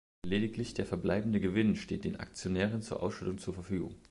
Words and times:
Lediglich 0.25 0.73
der 0.73 0.87
verbleibende 0.87 1.39
Gewinn 1.39 1.75
steht 1.75 2.05
den 2.05 2.15
Aktionären 2.15 2.81
zur 2.81 3.03
Ausschüttung 3.03 3.37
zur 3.37 3.53
Verfügung. 3.53 3.95